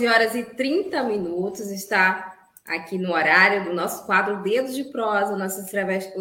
[0.00, 5.36] 11 horas e 30 minutos, está aqui no horário do nosso quadro Dedos de Prosa,
[5.36, 5.70] nossos,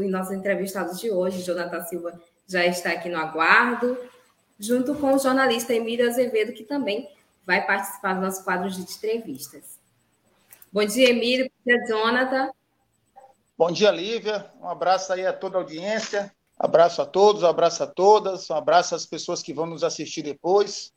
[0.10, 1.44] nossos entrevistados de hoje.
[1.44, 3.98] Jonathan Silva já está aqui no aguardo,
[4.60, 7.10] junto com o jornalista Emílio Azevedo, que também
[7.46, 9.80] vai participar do nosso quadro de entrevistas.
[10.72, 11.46] Bom dia, Emílio.
[11.46, 12.52] Bom dia, Jonathan.
[13.58, 14.46] Bom dia, Lívia.
[14.62, 16.32] Um abraço aí a toda a audiência.
[16.58, 20.92] Abraço a todos, abraço a todas, um abraço às pessoas que vão nos assistir depois.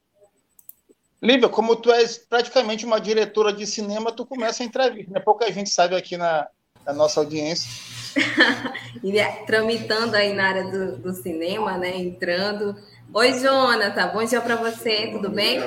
[1.22, 5.20] Lívia, como tu és praticamente uma diretora de cinema, tu começa a entrevista, né?
[5.20, 6.48] Pouca gente sabe aqui na,
[6.84, 7.70] na nossa audiência.
[9.04, 11.96] É, tramitando aí na área do, do, cinema, né?
[11.96, 12.76] Entrando.
[13.12, 15.58] Oi, Jonathan, bom dia para você, tudo bem?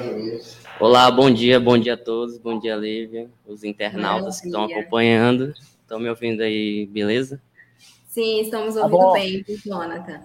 [0.79, 5.53] Olá, bom dia, bom dia a todos, bom dia, Lívia, os internautas que estão acompanhando.
[5.81, 7.41] Estão me ouvindo aí, beleza?
[8.07, 10.21] Sim, estamos tá ouvindo tá bem, Jonathan.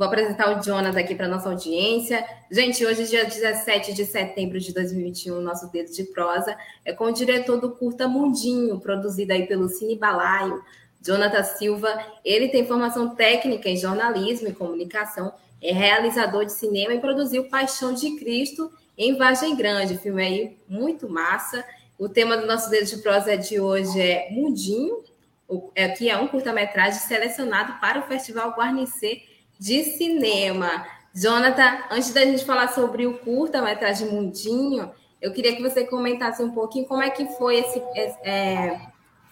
[0.00, 2.26] Vou apresentar o Jonathan aqui para nossa audiência.
[2.50, 6.56] Gente, hoje, dia 17 de setembro de 2021, nosso Dedo de Prosa
[6.86, 10.64] é com o diretor do Curta Mundinho, produzido aí pelo Cine Balaio,
[11.02, 12.02] Jonathan Silva.
[12.24, 17.92] Ele tem formação técnica em jornalismo e comunicação, é realizador de cinema e produziu Paixão
[17.92, 21.62] de Cristo em Vargem Grande, filme aí muito massa.
[21.98, 25.04] O tema do nosso Dedo de Prosa de hoje é Mundinho,
[25.74, 29.28] é, que é um curta-metragem selecionado para o Festival Guarnecer
[29.60, 30.86] de cinema.
[31.14, 36.50] Jonathan, antes da gente falar sobre o curta-metragem Mundinho, eu queria que você comentasse um
[36.50, 37.78] pouquinho como é que foi esse
[38.24, 38.80] é,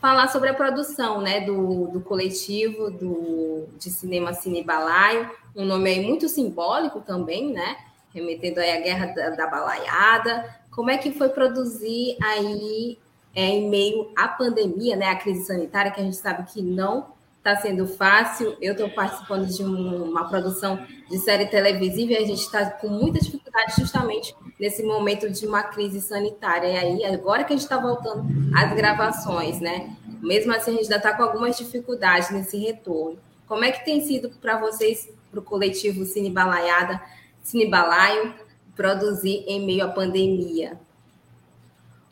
[0.03, 5.89] falar sobre a produção né, do, do coletivo do, de cinema Cine Balaio, um nome
[5.89, 7.79] aí muito simbólico também, né?
[8.15, 10.61] Remetendo aí à guerra da, da balaiada.
[10.71, 12.99] Como é que foi produzir aí
[13.35, 15.07] é, em meio à pandemia, né?
[15.07, 18.57] A crise sanitária, que a gente sabe que não está sendo fácil.
[18.61, 20.79] Eu estou participando de um, uma produção
[21.09, 25.63] de série televisiva e a gente está com muita dificuldade justamente nesse momento de uma
[25.63, 26.69] crise sanitária.
[26.69, 29.97] E aí, agora que a gente está voltando às gravações, né?
[30.21, 33.19] Mesmo assim, a gente ainda está com algumas dificuldades nesse retorno.
[33.47, 37.01] Como é que tem sido para vocês, para o coletivo Cine Balaiada,
[37.43, 38.35] Cine Balaio,
[38.77, 40.79] produzir em meio à pandemia?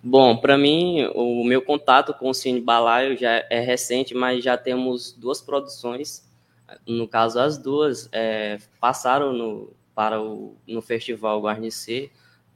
[0.09, 4.57] Bom, para mim, o meu contato com o Cine Balaio já é recente, mas já
[4.57, 6.25] temos duas produções.
[6.87, 12.13] No caso, as duas é, passaram no, para o, no Festival Guarnecer.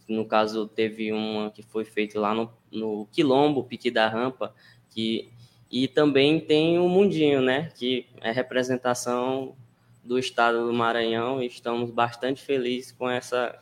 [0.09, 4.55] No caso, teve uma que foi feita lá no, no Quilombo, Pique da Rampa,
[4.89, 5.29] que,
[5.69, 9.57] e também tem o Mundinho, né, que é representação
[10.05, 11.43] do estado do Maranhão.
[11.43, 13.59] E estamos bastante felizes com essa.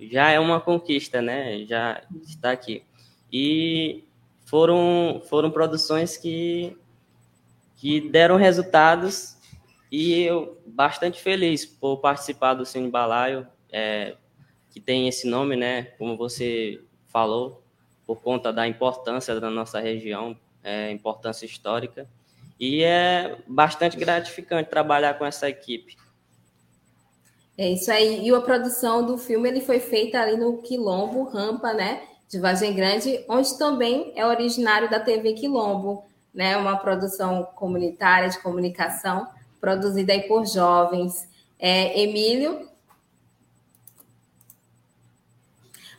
[0.00, 1.64] Já é uma conquista, né?
[1.66, 2.84] Já está aqui.
[3.32, 4.04] E
[4.44, 6.76] foram, foram produções que,
[7.76, 9.36] que deram resultados
[9.90, 14.16] e eu bastante feliz por participar do Cine Balaio, é,
[14.70, 15.82] que tem esse nome, né?
[15.98, 17.62] Como você falou,
[18.06, 22.08] por conta da importância da nossa região, é, importância histórica.
[22.58, 25.96] E é bastante gratificante trabalhar com essa equipe.
[27.58, 28.26] É isso aí.
[28.26, 32.02] E a produção do filme ele foi feita ali no Quilombo Rampa, né?
[32.32, 36.56] De Vargem Grande, onde também é originário da TV Quilombo, né?
[36.56, 39.28] Uma produção comunitária de comunicação
[39.60, 41.28] produzida aí por jovens.
[41.58, 42.70] É, Emílio.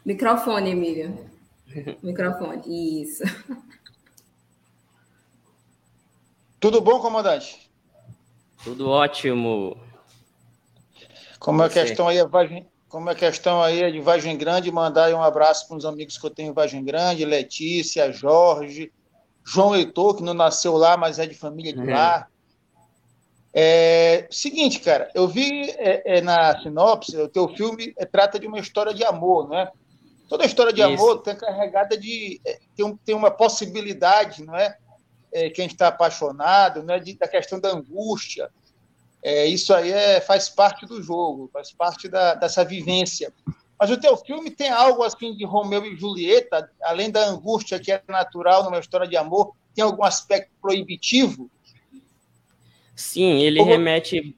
[0.03, 1.29] Microfone, Emílio.
[2.01, 3.23] Microfone, isso.
[6.59, 7.71] Tudo bom, comandante?
[8.63, 9.77] Tudo ótimo.
[11.37, 14.71] Como é a questão aí, a Vargem, como a questão aí é de Vargem Grande,
[14.71, 18.93] mandar um abraço para os amigos que eu tenho em Vargem Grande, Letícia, Jorge,
[19.43, 21.89] João Heitor, que não nasceu lá, mas é de família de uhum.
[21.89, 22.27] lá.
[23.51, 28.45] É, seguinte, cara, eu vi é, é, na sinopse, o teu filme é, trata de
[28.45, 29.71] uma história de amor, né?
[30.29, 30.93] Toda história de Isso.
[30.93, 34.77] amor tem carregada de é, tem, um, tem uma possibilidade, não é?
[35.33, 36.99] é que a gente está apaixonado, né?
[36.99, 38.51] De, da questão da angústia,
[39.23, 43.31] é, isso aí é, faz parte do jogo, faz parte da, dessa vivência.
[43.79, 47.91] Mas o teu filme tem algo assim de Romeu e Julieta, além da angústia que
[47.91, 51.49] é natural numa história de amor, tem algum aspecto proibitivo?
[52.95, 53.71] Sim, ele Como...
[53.71, 54.35] remete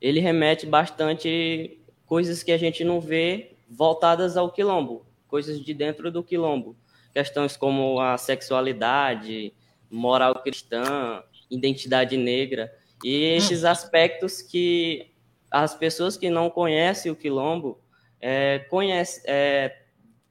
[0.00, 6.10] ele remete bastante coisas que a gente não vê voltadas ao quilombo, coisas de dentro
[6.10, 6.76] do quilombo.
[7.14, 9.52] Questões como a sexualidade,
[9.88, 12.72] moral cristã, identidade negra,
[13.02, 15.12] e esses aspectos que
[15.50, 17.78] as pessoas que não conhecem o quilombo
[18.20, 19.82] é, conhece, é,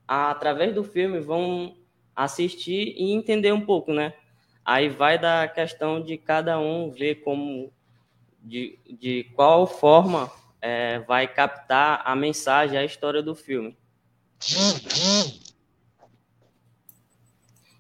[0.08, 1.76] através do filme vão
[2.16, 4.14] assistir e entender um pouco, né?
[4.64, 7.72] Aí vai da questão de cada um ver como,
[8.42, 10.32] de, de qual forma
[10.62, 13.78] é, vai captar a mensagem, a história do filme.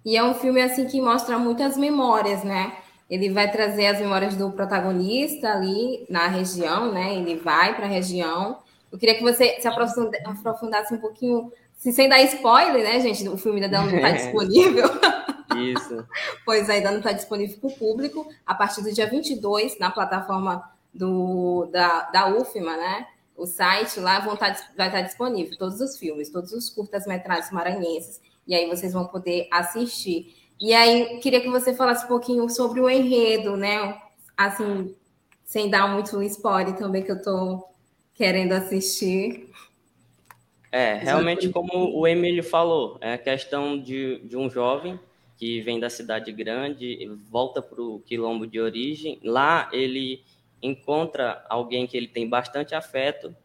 [0.03, 2.75] E é um filme assim que mostra muitas memórias, né?
[3.11, 7.13] Ele vai trazer as memórias do protagonista ali na região, né?
[7.13, 8.59] Ele vai para a região.
[8.89, 13.27] Eu queria que você se aprofundasse um pouquinho, sem dar spoiler, né, gente?
[13.27, 14.85] O filme ainda não está disponível.
[15.57, 16.07] Isso.
[16.45, 18.25] pois ainda não está disponível para o público.
[18.45, 20.63] A partir do dia 22, na plataforma
[20.93, 23.07] do, da, da UFMA, né?
[23.35, 27.51] O site lá vão tá, vai estar tá disponível todos os filmes, todos os curtas-metragens
[27.51, 30.40] maranhenses, e aí vocês vão poder assistir.
[30.61, 33.99] E aí, queria que você falasse um pouquinho sobre o enredo, né?
[34.37, 34.95] Assim,
[35.43, 37.73] sem dar muito spoiler também, que eu estou
[38.13, 39.49] querendo assistir.
[40.71, 44.99] É, realmente, como o Emílio falou, é a questão de, de um jovem
[45.35, 49.19] que vem da cidade grande, volta para o quilombo de origem.
[49.23, 50.23] Lá ele
[50.61, 53.35] encontra alguém que ele tem bastante afeto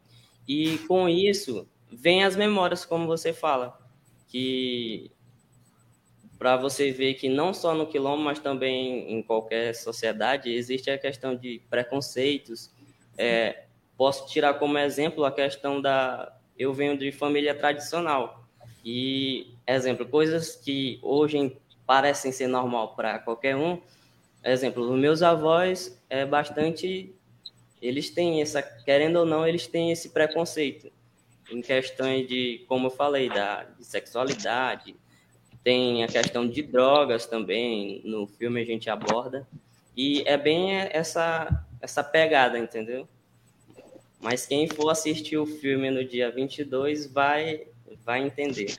[0.47, 3.75] e com isso vem as memórias, como você fala,
[4.27, 5.09] que
[6.37, 10.97] para você ver que não só no quilombo, mas também em qualquer sociedade existe a
[10.97, 12.71] questão de preconceitos.
[13.17, 13.63] É,
[13.97, 18.43] posso tirar como exemplo a questão da eu venho de família tradicional
[18.83, 23.81] e exemplo coisas que hoje parecem ser normal para qualquer um
[24.43, 27.13] exemplo, os meus avós é bastante.
[27.81, 30.91] Eles têm essa, querendo ou não, eles têm esse preconceito
[31.51, 34.95] em questões de, como eu falei, da de sexualidade.
[35.67, 39.45] Tem a questão de drogas também, no filme a gente aborda.
[39.97, 43.05] E é bem essa, essa pegada, entendeu?
[44.21, 47.67] Mas quem for assistir o filme no dia 22 vai,
[48.05, 48.77] vai entender.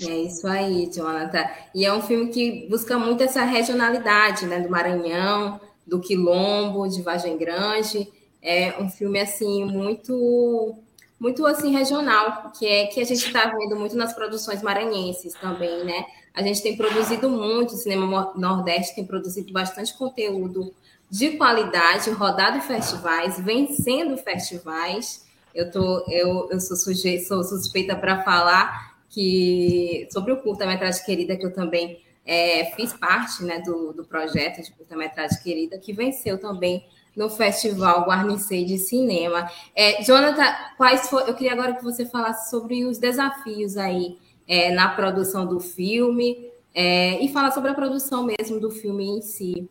[0.00, 1.44] É isso aí, Jonathan.
[1.74, 7.02] E é um filme que busca muito essa regionalidade, né, do Maranhão, do Quilombo, de
[7.02, 8.10] Vargem Grande.
[8.40, 10.82] É um filme assim muito
[11.18, 15.84] muito assim regional, que é que a gente está vendo muito nas produções maranhenses também,
[15.84, 16.04] né?
[16.34, 20.74] A gente tem produzido muito, o cinema nordeste tem produzido bastante conteúdo
[21.08, 25.24] de qualidade, rodado festivais, vencendo festivais.
[25.54, 31.36] Eu tô, eu, eu sou, suje, sou suspeita para falar que sobre o curta-metragem querida,
[31.36, 36.36] que eu também é, fiz parte né, do, do projeto de curta-metragem querida, que venceu
[36.36, 36.84] também
[37.16, 39.50] no Festival Guarnicê de Cinema.
[39.74, 40.44] É, Jonathan,
[40.76, 45.46] quais for, eu queria agora que você falasse sobre os desafios aí é, na produção
[45.46, 49.68] do filme é, e falar sobre a produção mesmo do filme em si.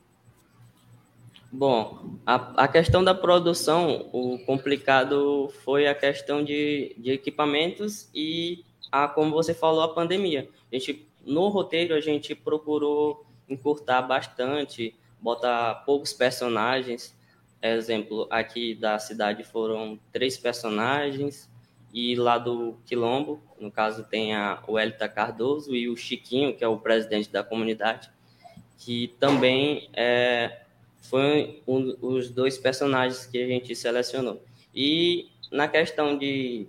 [1.52, 8.64] Bom, a, a questão da produção, o complicado foi a questão de, de equipamentos e
[8.92, 10.50] a, como você falou, a pandemia.
[10.72, 17.16] A gente, no roteiro, a gente procurou encurtar bastante, botar poucos personagens.
[17.72, 21.50] Exemplo, aqui da cidade foram três personagens,
[21.94, 26.64] e lá do Quilombo, no caso, tem a, o Elita Cardoso e o Chiquinho, que
[26.64, 28.10] é o presidente da comunidade,
[28.80, 30.64] que também é,
[31.02, 34.44] foi um, os dois personagens que a gente selecionou.
[34.76, 36.68] E na questão de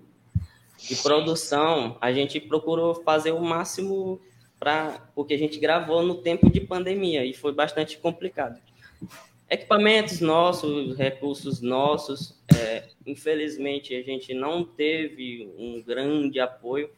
[0.88, 4.20] de produção, a gente procurou fazer o máximo
[4.58, 8.60] para porque a gente gravou no tempo de pandemia e foi bastante complicado.
[9.48, 16.90] Equipamentos nossos, recursos nossos, é, infelizmente a gente não teve um grande apoio.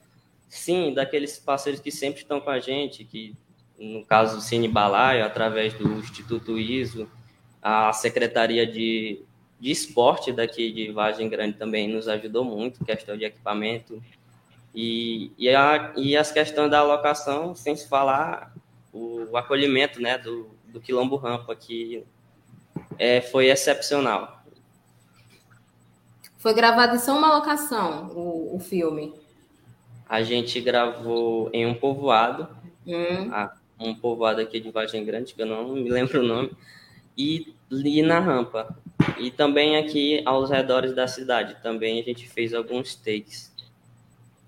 [0.49, 3.35] Sim, daqueles parceiros que sempre estão com a gente, que
[3.79, 7.11] no caso o Cine Balaio, através do Instituto ISO,
[7.61, 9.25] a Secretaria de
[9.59, 14.03] de esporte daqui de Vargem Grande também nos ajudou muito, questão de equipamento.
[14.75, 18.55] E, e, a, e as questões da alocação, sem se falar
[18.93, 22.05] o, o acolhimento né, do, do Quilombo Rampa, que
[22.99, 24.43] é, foi excepcional.
[26.39, 29.13] Foi gravado em só uma locação, o, o filme?
[30.09, 32.49] A gente gravou em um povoado,
[32.87, 33.31] hum.
[33.81, 36.53] um povoado aqui de Vargem Grande, que eu não me lembro o nome,
[37.17, 38.77] e, e na rampa.
[39.19, 43.53] E também aqui aos redores da cidade, também a gente fez alguns takes.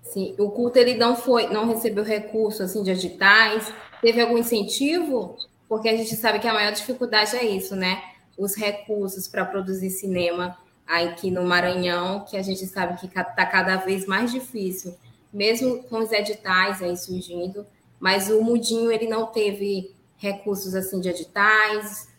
[0.03, 5.37] Sim, o culto ele não foi, não recebeu recurso assim de editais, teve algum incentivo?
[5.67, 8.01] Porque a gente sabe que a maior dificuldade é isso, né?
[8.39, 13.75] Os recursos para produzir cinema aqui no Maranhão, que a gente sabe que está cada
[13.75, 14.95] vez mais difícil,
[15.31, 17.67] mesmo com os editais aí surgindo,
[17.99, 22.09] mas o Mudinho ele não teve recursos assim de editais.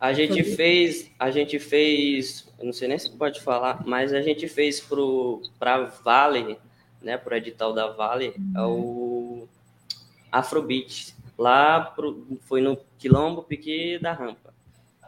[0.00, 4.48] A gente fez, a gente fez, não sei nem se pode falar, mas a gente
[4.48, 4.84] fez
[5.58, 6.58] para Vale,
[7.02, 9.42] né, para o edital da Vale, uhum.
[9.42, 9.48] o
[10.32, 11.14] Afrobeat.
[11.38, 14.52] Lá pro, foi no Quilombo Pique da Rampa.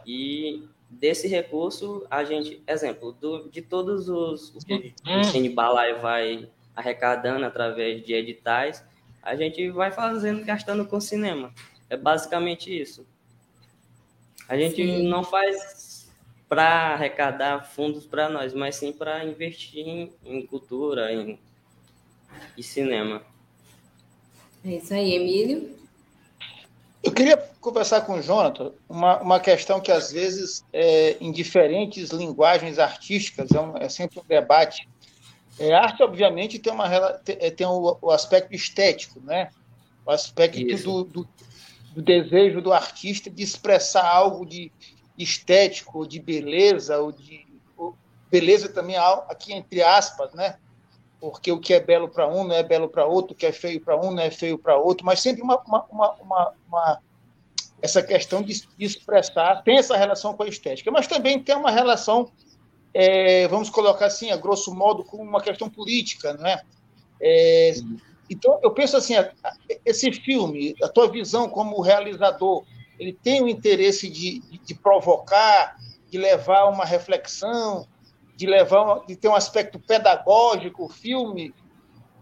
[0.06, 5.94] E desse recurso, a gente, exemplo, do, de todos os, os que o Cine Balai
[5.94, 8.84] vai arrecadando através de editais,
[9.22, 11.52] a gente vai fazendo, gastando com cinema.
[11.88, 13.06] É basicamente isso.
[14.49, 15.08] A gente sim.
[15.08, 16.10] não faz
[16.49, 21.38] para arrecadar fundos para nós, mas sim para investir em, em cultura, em,
[22.56, 23.22] em cinema.
[24.64, 25.79] É isso aí, Emílio.
[27.02, 32.11] Eu queria conversar com o Jonathan uma, uma questão que, às vezes, é, em diferentes
[32.11, 34.87] linguagens artísticas, é, um, é sempre um debate.
[35.59, 39.50] É, arte, obviamente, tem, uma, tem, tem o, o, aspecto estético, né?
[40.04, 41.28] o aspecto do, do,
[41.95, 44.71] do, desejo do artista de expressar algo de
[45.19, 47.97] estético, de beleza, ou de ou
[48.30, 50.57] beleza também aqui entre aspas, né?
[51.21, 53.53] Porque o que é belo para um não é belo para outro, o que é
[53.53, 57.00] feio para um não é feio para outro, mas sempre uma, uma, uma, uma,
[57.83, 62.31] essa questão de, expressar tem essa relação com a estética, mas também tem uma relação,
[62.95, 66.62] é, vamos colocar assim, a grosso modo, com uma questão política, não é?
[67.21, 67.75] é
[68.31, 69.15] então, eu penso assim,
[69.85, 72.65] esse filme, a tua visão como realizador,
[72.99, 75.77] ele tem o interesse de, de, de provocar,
[76.09, 77.87] de levar uma reflexão,
[78.40, 81.54] de levar, de ter um aspecto pedagógico, filme.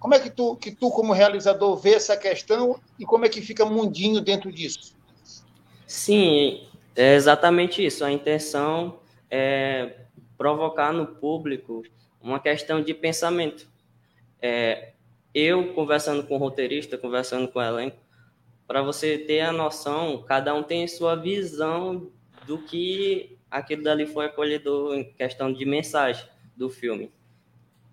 [0.01, 3.41] Como é que tu, que tu como realizador vê essa questão e como é que
[3.41, 4.97] fica mundinho dentro disso?
[5.87, 8.05] Sim, é exatamente isso.
[8.05, 8.99] A intenção
[9.31, 9.95] é
[10.37, 11.85] provocar no público
[12.21, 13.69] uma questão de pensamento.
[14.43, 14.95] É,
[15.33, 17.99] eu conversando com o roteirista, conversando com o elenco,
[18.67, 22.11] para você ter a noção, cada um tem sua visão
[22.45, 26.27] do que aquilo dali foi acolhedor em questão de mensagem
[26.57, 27.13] do filme.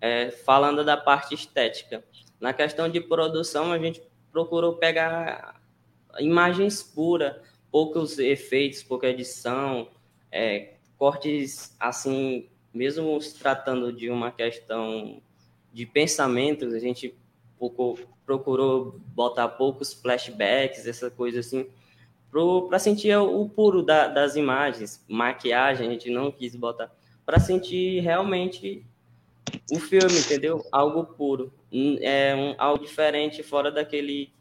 [0.00, 2.04] É, falando da parte estética.
[2.38, 5.60] Na questão de produção, a gente procurou pegar
[6.18, 7.36] imagens puras,
[7.70, 9.88] poucos efeitos, pouca edição,
[10.30, 15.22] é, cortes assim, mesmo se tratando de uma questão
[15.72, 17.14] de pensamentos, a gente
[18.24, 21.68] procurou botar poucos flashbacks, essa coisa assim,
[22.68, 26.90] para sentir o puro da, das imagens, maquiagem, a gente não quis botar,
[27.24, 28.84] para sentir realmente
[29.70, 30.64] o filme, entendeu?
[30.70, 31.52] Algo puro,
[32.00, 34.32] é um, algo diferente, fora daquele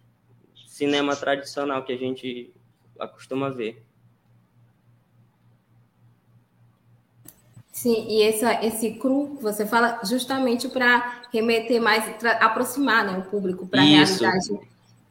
[0.67, 2.53] cinema tradicional que a gente
[2.99, 3.83] acostuma ver.
[7.71, 12.05] Sim, e essa, esse cru, você fala justamente para remeter mais,
[12.39, 14.59] aproximar né, o público para a realidade,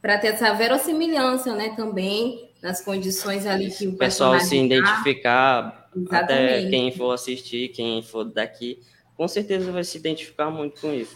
[0.01, 6.19] para ter essa verossimilhança né, também nas condições ali que o pessoal se identificar, tá.
[6.19, 8.81] até quem for assistir, quem for daqui,
[9.15, 11.15] com certeza vai se identificar muito com isso.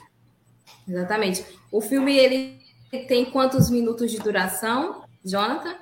[0.87, 1.43] Exatamente.
[1.71, 2.59] O filme ele
[3.07, 5.75] tem quantos minutos de duração, Jonathan?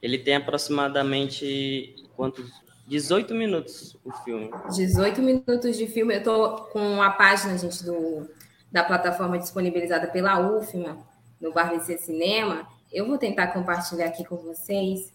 [0.00, 2.50] Ele tem aproximadamente quantos
[2.86, 4.50] 18 minutos o filme.
[4.74, 6.16] 18 minutos de filme.
[6.16, 8.26] Eu tô com a página, gente, do,
[8.72, 10.96] da plataforma disponibilizada pela UFMA,
[11.38, 15.12] no Bar Cinema, eu vou tentar compartilhar aqui com vocês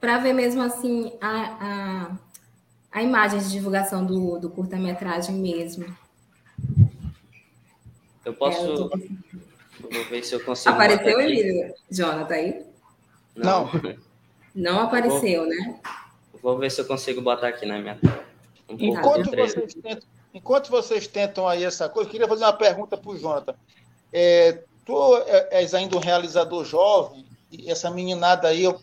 [0.00, 5.86] para ver mesmo assim a, a, a, imagem de divulgação do, do curta-metragem mesmo.
[8.24, 8.58] Eu posso.
[8.58, 8.88] É, eu tô...
[8.88, 10.74] Vou ver se eu consigo.
[10.74, 11.74] Apareceu, Emílio?
[11.90, 12.66] Jonathan aí?
[13.34, 13.70] Não.
[14.54, 15.50] Não apareceu, vou...
[15.50, 15.80] né?
[16.42, 18.24] Vou ver se eu consigo botar aqui na minha tela.
[18.68, 22.96] Um enquanto, vocês tentam, enquanto vocês tentam aí essa coisa, eu queria fazer uma pergunta
[22.96, 23.54] para o Jonathan.
[24.12, 25.16] É, tu
[25.50, 28.80] és ainda um realizador jovem, e essa meninada aí eu,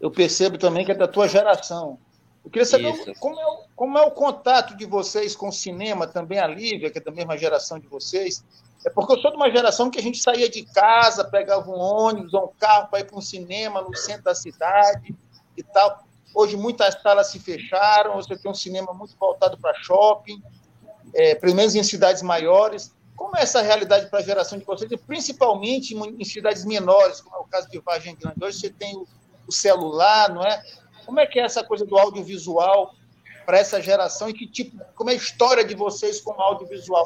[0.00, 1.98] eu percebo também que é da tua geração.
[2.44, 6.06] Eu queria saber como é, o, como é o contato de vocês com o cinema,
[6.06, 8.44] também a Lívia, que é da mesma geração de vocês.
[8.84, 11.78] É porque eu sou de uma geração que a gente saía de casa, pegava um
[11.78, 15.12] ônibus ou um carro para ir para um cinema no centro da cidade
[15.56, 16.04] e tal.
[16.32, 20.40] Hoje muitas salas se fecharam, você tem um cinema muito voltado para shopping,
[21.14, 22.94] é, pelo menos em cidades maiores.
[23.16, 27.38] Como é essa realidade para a geração de e principalmente em, cidades menores, como é
[27.38, 28.44] o caso de Vargem Grande?
[28.44, 29.06] Hoje você tem o,
[29.46, 30.62] o celular, não é?
[31.06, 32.94] Como é que é essa coisa do audiovisual
[33.46, 37.04] para essa geração e que tipo, como é a história de vocês com o audiovisual?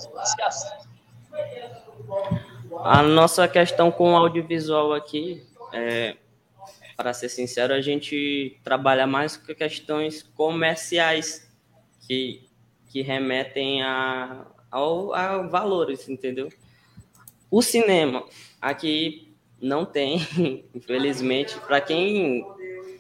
[2.83, 6.17] A nossa questão com o audiovisual aqui, é,
[6.97, 11.49] para ser sincero, a gente trabalha mais com questões comerciais,
[12.07, 12.49] que,
[12.89, 16.49] que remetem a, ao, a valores, entendeu?
[17.51, 18.25] O cinema
[18.61, 20.21] aqui não tem,
[20.75, 22.47] infelizmente, para quem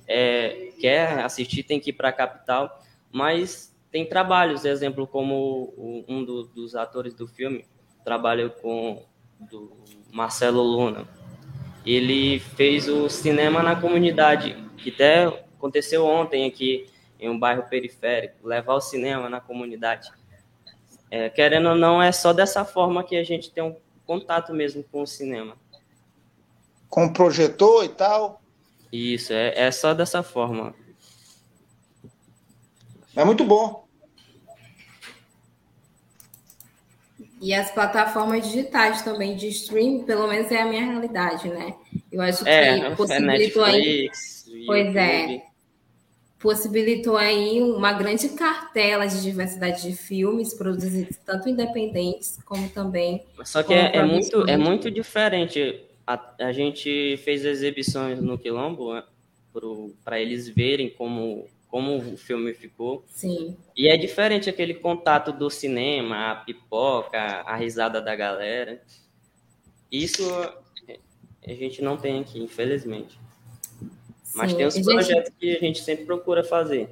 [0.06, 6.24] é, quer assistir tem que ir para a capital, mas tem trabalhos, exemplo, como um
[6.24, 7.64] do, dos atores do filme
[8.04, 9.02] trabalha com
[9.38, 9.72] do
[10.12, 11.06] Marcelo Luna.
[11.84, 16.86] Ele fez o cinema na comunidade, que até aconteceu ontem aqui
[17.18, 20.10] em um bairro periférico, levar o cinema na comunidade.
[21.10, 23.76] É, querendo ou não, é só dessa forma que a gente tem um
[24.06, 25.56] contato mesmo com o cinema.
[26.88, 28.40] Com projetor e tal?
[28.92, 30.74] Isso, é, é só dessa forma.
[33.14, 33.88] É muito bom.
[37.40, 41.74] E as plataformas digitais também de streaming, pelo menos é a minha realidade, né?
[42.12, 44.66] Eu acho que é, possibilitou é Netflix, aí.
[44.66, 45.49] Pois é.
[46.40, 53.22] Possibilitou aí uma grande cartela de diversidade de filmes produzidos tanto independentes como também.
[53.44, 55.84] Só que é, é muito, é muito diferente.
[56.06, 59.04] A, a gente fez exibições no Quilombo né,
[60.02, 63.04] para eles verem como como o filme ficou.
[63.06, 63.56] Sim.
[63.76, 68.82] E é diferente aquele contato do cinema, a pipoca, a risada da galera.
[69.90, 70.28] Isso
[71.46, 73.18] a gente não tem aqui, infelizmente.
[74.34, 75.38] Mas tem os projetos gente...
[75.38, 76.88] que a gente sempre procura fazer.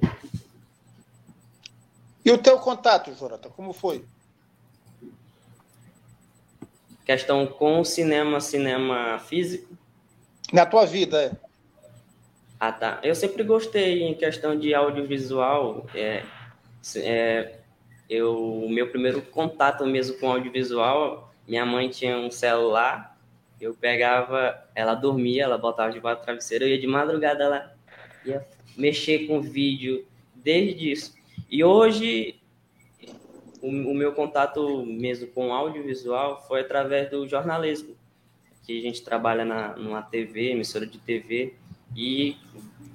[2.23, 4.03] E o teu contato, Jorata, como foi?
[7.05, 9.75] Questão com o cinema, cinema físico.
[10.51, 11.31] Na tua vida, é?
[12.59, 12.99] Ah, tá.
[13.01, 15.87] Eu sempre gostei em questão de audiovisual.
[15.95, 16.23] É,
[16.97, 17.59] é,
[18.09, 23.17] eu, meu primeiro contato mesmo com audiovisual, minha mãe tinha um celular,
[23.59, 27.73] eu pegava, ela dormia, ela botava debaixo do travesseiro, eu ia de madrugada lá,
[28.25, 28.45] ia
[28.77, 31.13] mexer com vídeo desde isso.
[31.49, 32.39] E hoje,
[33.61, 37.95] o, o meu contato mesmo com audiovisual foi através do jornalismo,
[38.65, 41.53] que a gente trabalha na, numa TV, emissora de TV,
[41.95, 42.37] e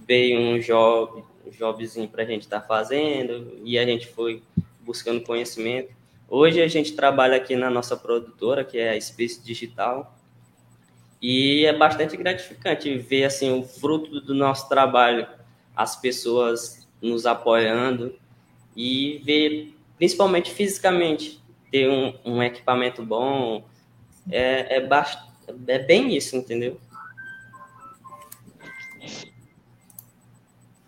[0.07, 4.43] veio um job, um jobzinho para a gente estar tá fazendo e a gente foi
[4.81, 5.93] buscando conhecimento.
[6.29, 10.15] Hoje a gente trabalha aqui na nossa produtora, que é a Space Digital,
[11.27, 15.27] e é bastante gratificante ver assim o fruto do nosso trabalho,
[15.75, 18.15] as pessoas nos apoiando
[18.77, 23.65] e ver, principalmente fisicamente, ter um, um equipamento bom,
[24.31, 24.89] é, é,
[25.67, 26.79] é bem isso, entendeu?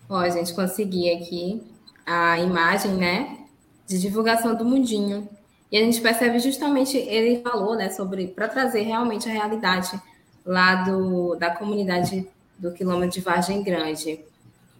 [0.06, 1.62] Ó, a gente conseguir aqui
[2.04, 3.38] a imagem, né,
[3.86, 5.30] de divulgação do mundinho.
[5.72, 9.98] E a gente percebe justamente, ele falou, né, sobre, para trazer realmente a realidade
[10.46, 14.20] lá do, da comunidade do quilômetro de Vargem Grande.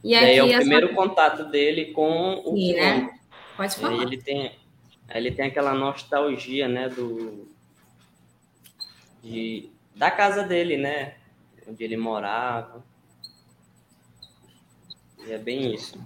[0.02, 3.06] E, aí é o primeiro contato dele com o Sim, quilômetro.
[3.06, 3.18] Né?
[3.56, 4.02] Pode falar.
[4.02, 4.52] ele tem,
[5.12, 7.48] ele tem aquela nostalgia, né, do...
[9.22, 11.14] De, da casa dele, né,
[11.66, 12.84] onde ele morava.
[15.26, 15.98] E é bem isso.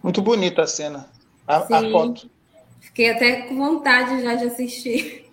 [0.00, 1.10] Muito bonita a cena.
[1.48, 2.30] A, a foto.
[2.80, 5.25] Fiquei até com vontade já de assistir.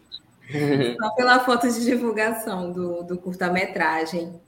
[1.00, 4.40] Só pela foto de divulgação do, do curta-metragem.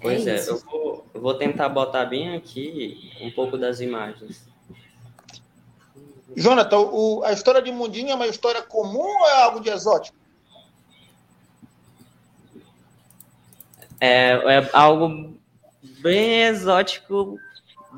[0.00, 4.46] Pois é, é eu, vou, eu vou tentar botar bem aqui um pouco das imagens.
[6.36, 10.16] Jonathan, o, a história de Mundinho é uma história comum ou é algo de exótico?
[14.00, 15.34] É, é algo
[16.00, 17.38] bem exótico.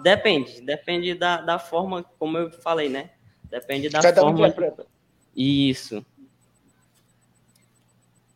[0.03, 3.11] Depende, depende da, da forma, como eu falei, né?
[3.45, 4.39] Depende da Cada forma.
[4.39, 4.87] Um interpreta.
[5.43, 6.05] Isso.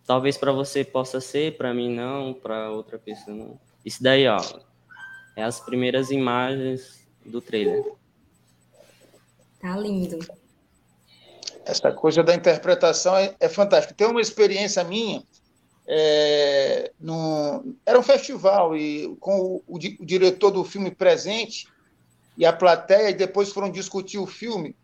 [0.06, 3.60] Talvez para você possa ser, para mim não, para outra pessoa não.
[3.84, 4.40] Isso daí, ó,
[5.36, 7.84] é as primeiras imagens do trailer.
[9.60, 10.18] Tá lindo.
[11.66, 13.92] Essa coisa da interpretação é, é fantástica.
[13.92, 15.22] Tem uma experiência minha
[15.86, 21.68] é, no, era um festival e com o, o, o, diretor do filme presente
[22.38, 24.74] e a plateia e depois foram discutir o filme.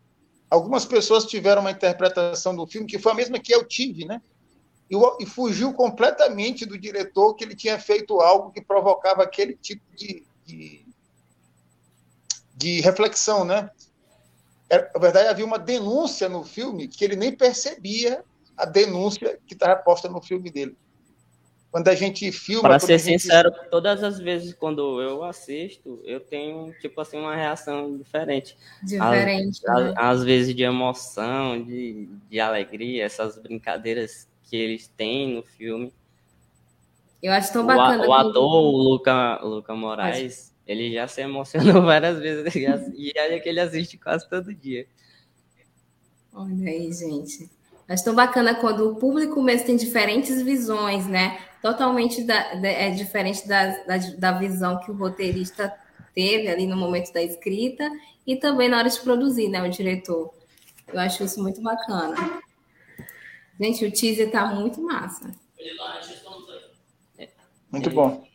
[0.51, 4.21] Algumas pessoas tiveram uma interpretação do filme que foi a mesma que eu tive, né?
[4.89, 9.81] E, e fugiu completamente do diretor que ele tinha feito algo que provocava aquele tipo
[9.95, 10.85] de, de,
[12.53, 13.69] de reflexão, né?
[14.69, 18.23] na verdade, havia uma denúncia no filme que ele nem percebia
[18.55, 20.77] a denúncia que estava posta no filme dele.
[21.71, 22.63] Quando a gente filma.
[22.63, 23.21] Para ser gente...
[23.21, 28.57] sincero, todas as vezes quando eu assisto, eu tenho, tipo assim, uma reação diferente.
[28.83, 29.61] Diferente.
[29.65, 29.93] Às, né?
[29.95, 35.93] às, vezes de emoção, de, de alegria, essas brincadeiras que eles têm no filme.
[37.23, 38.05] Eu acho tão bacana.
[38.05, 43.39] O, o ator, o Luca, Luca Moraes, Ele já se emocionou várias vezes e olha
[43.39, 44.85] que ele assiste quase todo dia.
[46.33, 47.49] Olha aí, gente.
[47.87, 51.39] Mas tão bacana quando o público mesmo tem diferentes visões, né?
[51.61, 55.73] Totalmente da, da, é diferente da, da, da visão que o roteirista
[56.13, 57.89] teve ali no momento da escrita
[58.25, 59.61] e também na hora de produzir, né?
[59.61, 60.33] O diretor.
[60.87, 62.41] Eu acho isso muito bacana.
[63.59, 65.31] Gente, o teaser tá muito massa.
[67.71, 68.27] Muito bom.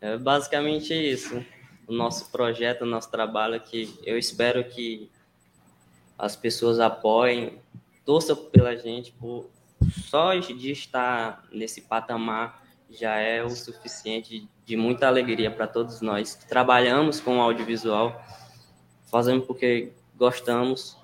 [0.00, 1.44] É basicamente isso.
[1.86, 3.98] O nosso projeto, o nosso trabalho aqui.
[4.04, 5.10] Eu espero que
[6.18, 7.58] as pessoas apoiem,
[8.04, 9.48] torçam pela gente, por
[9.90, 16.34] só de estar nesse patamar já é o suficiente de muita alegria para todos nós.
[16.34, 18.22] Trabalhamos com audiovisual,
[19.10, 20.96] fazemos porque gostamos,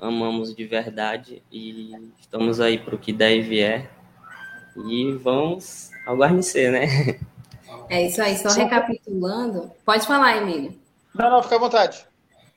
[0.00, 3.90] amamos de verdade e estamos aí para o que der e vier.
[4.76, 7.18] E vamos ao guarnecer, né?
[7.88, 9.70] É isso aí, só recapitulando.
[9.84, 10.78] Pode falar, Emílio.
[11.14, 12.06] Não, não, fica à vontade.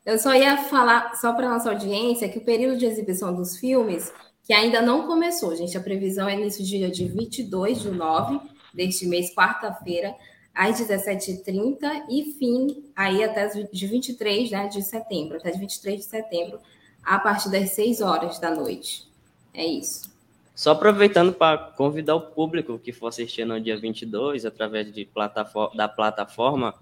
[0.06, 4.12] Eu só ia falar, só para nossa audiência, que o período de exibição dos filmes,
[4.44, 8.40] que ainda não começou, gente, a previsão é nesse dia de 22 de 9
[8.74, 10.16] deste mês, quarta-feira,
[10.54, 16.06] às 17h30 e fim aí até de 23 né, de setembro, até de 23 de
[16.06, 16.60] setembro,
[17.04, 19.08] a partir das 6 horas da noite.
[19.54, 20.12] É isso.
[20.56, 25.76] Só aproveitando para convidar o público que for assistir no dia 22, através de plataforma,
[25.76, 26.76] da plataforma,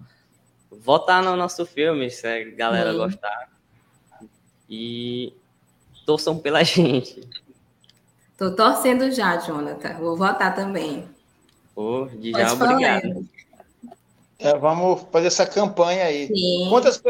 [0.70, 2.98] votar no nosso filme, se a galera Sim.
[2.98, 3.50] gostar.
[4.68, 5.32] E
[6.04, 7.26] torçam pela gente.
[8.40, 9.98] Tô torcendo já, Jonathan.
[9.98, 11.06] Vou votar também.
[12.18, 13.28] De já, obrigado.
[14.38, 16.26] É, vamos fazer essa campanha aí.
[16.70, 17.02] Quantas,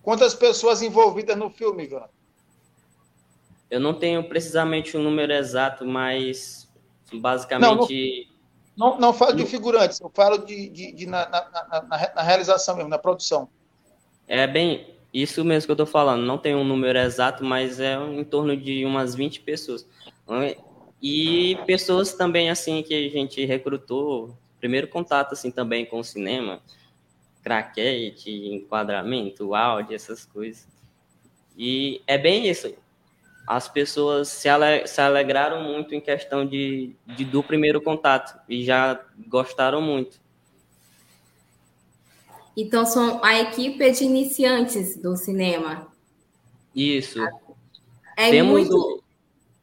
[0.00, 2.08] quantas pessoas envolvidas no filme, Jonathan?
[3.68, 6.70] Eu não tenho precisamente o um número exato, mas
[7.12, 8.30] basicamente.
[8.76, 12.22] Não, não, não falo de figurantes, eu falo de, de, de na, na, na, na,
[12.22, 13.48] realização mesmo, na produção.
[14.28, 16.22] É bem isso mesmo que eu estou falando.
[16.22, 19.84] Não tem um número exato, mas é em torno de umas 20 pessoas.
[21.02, 26.62] E pessoas também assim que a gente recrutou, primeiro contato assim também com o cinema,
[27.42, 30.66] craquete, enquadramento, áudio, essas coisas.
[31.56, 32.74] E é bem isso
[33.46, 38.64] as pessoas se, ale, se alegraram muito em questão de, de, do primeiro contato e
[38.64, 40.22] já gostaram muito.
[42.56, 45.88] Então, são a equipe de iniciantes do cinema.
[46.74, 47.20] Isso.
[48.16, 48.76] É temos muito...
[48.76, 49.03] O,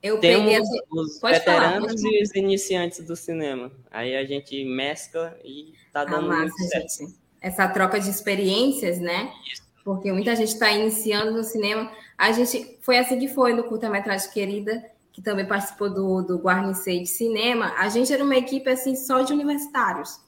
[0.02, 0.60] eu temos peguei...
[0.92, 3.72] os pode veteranos falar, e os iniciantes do cinema.
[3.90, 6.80] Aí a gente mescla e tá dando ah, massa.
[6.80, 7.16] Gente.
[7.40, 9.32] Essa troca de experiências, né?
[9.52, 9.64] Isso.
[9.84, 14.30] Porque muita gente está iniciando no cinema a gente foi assim que foi no curta-metragem
[14.30, 17.74] Querida, que também participou do, do Guarnicei de Cinema.
[17.80, 20.20] A gente era uma equipe assim só de universitários.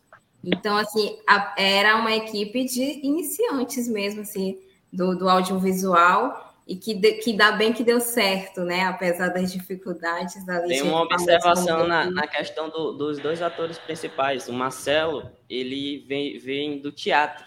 [0.43, 4.57] Então, assim, a, era uma equipe de iniciantes mesmo, assim,
[4.91, 8.83] do, do audiovisual e que, de, que dá bem que deu certo, né?
[8.83, 10.69] Apesar das dificuldades ali.
[10.69, 14.47] Tem uma observação na, na questão do, dos dois atores principais.
[14.47, 17.45] O Marcelo, ele vem, vem do teatro.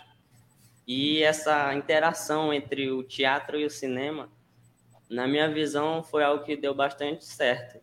[0.86, 4.28] E essa interação entre o teatro e o cinema
[5.08, 7.78] na minha visão, foi algo que deu bastante certo.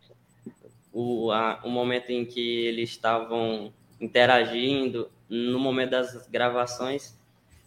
[0.92, 7.18] O, a, o momento em que eles estavam interagindo, no momento das gravações,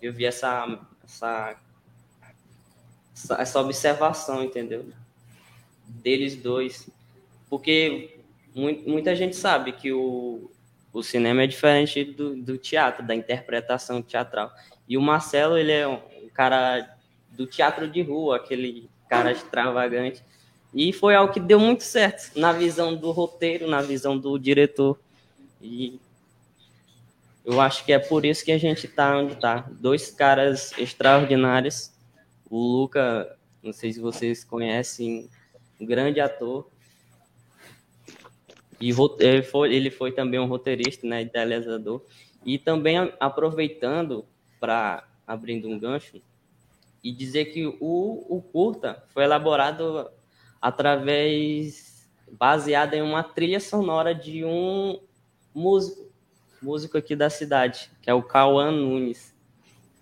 [0.01, 1.60] eu vi essa, essa,
[3.38, 4.86] essa observação, entendeu?
[5.88, 6.89] Deles dois.
[7.49, 8.19] Porque
[8.53, 10.49] muita gente sabe que o,
[10.91, 14.51] o cinema é diferente do, do teatro, da interpretação teatral.
[14.88, 16.97] E o Marcelo, ele é um cara
[17.32, 20.23] do teatro de rua, aquele cara extravagante.
[20.73, 24.99] E foi algo que deu muito certo na visão do roteiro, na visão do diretor.
[25.62, 25.99] E
[27.45, 29.65] eu acho que é por isso que a gente está onde está.
[29.71, 31.91] Dois caras extraordinários.
[32.49, 35.29] O Luca, não sei se vocês conhecem,
[35.79, 36.67] um grande ator.
[38.79, 42.01] E ele foi, ele foi também um roteirista, né, idealizador.
[42.45, 44.25] E também aproveitando
[44.60, 46.21] para abrindo um gancho,
[47.03, 50.10] e dizer que o, o curta foi elaborado
[50.62, 54.99] através baseado em uma trilha sonora de um
[55.53, 56.10] músico,
[56.62, 59.36] músico aqui da cidade, que é o Cauã Nunes,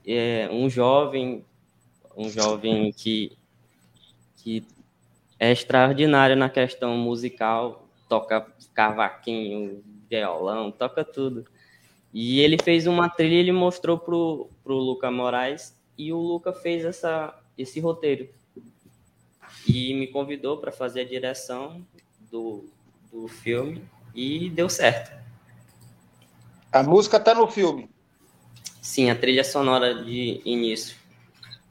[0.06, 1.44] é um jovem,
[2.16, 3.38] um jovem que
[4.38, 4.64] que
[5.40, 11.46] é extraordinário na questão musical, toca cavaquinho, violão, toca tudo.
[12.14, 16.84] E ele fez uma trilha, ele mostrou pro pro Luca Moraes e o Luca fez
[16.84, 18.30] essa, esse roteiro.
[19.68, 21.86] E me convidou para fazer a direção
[22.32, 22.66] do,
[23.12, 25.16] do filme e deu certo.
[26.72, 27.90] A música está no filme.
[28.82, 30.96] Sim, a trilha sonora de início.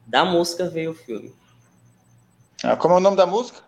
[0.06, 1.34] Da música veio o filme.
[2.62, 3.62] Ah, como é o nome da música?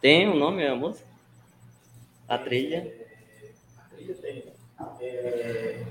[0.00, 1.06] Tem o um nome da música?
[2.28, 2.92] A trilha?
[3.78, 4.44] A trilha tem.
[5.00, 5.84] É...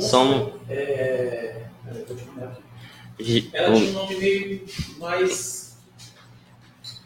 [0.00, 0.58] Som.
[0.68, 1.66] É...
[1.86, 4.66] Ela tinha um nome meio
[4.98, 5.78] mais.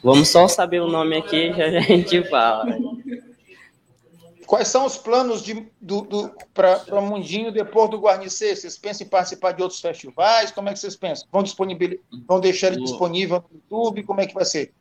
[0.02, 2.66] Vamos só saber o nome aqui e a gente fala.
[4.48, 5.44] Quais são os planos
[6.54, 8.56] para o Mundinho depois do Guarnicê?
[8.56, 10.50] Vocês pensam em participar de outros festivais?
[10.50, 11.28] Como é que vocês pensam?
[11.30, 11.44] Vão,
[12.26, 14.04] vão deixar ele disponível no YouTube?
[14.04, 14.72] Como é que vai ser?